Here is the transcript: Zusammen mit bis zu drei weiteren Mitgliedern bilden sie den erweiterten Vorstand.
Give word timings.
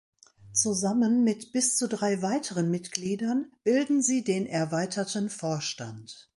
Zusammen 0.51 1.23
mit 1.23 1.51
bis 1.51 1.77
zu 1.77 1.87
drei 1.87 2.23
weiteren 2.23 2.71
Mitgliedern 2.71 3.51
bilden 3.63 4.01
sie 4.01 4.23
den 4.23 4.47
erweiterten 4.47 5.29
Vorstand. 5.29 6.27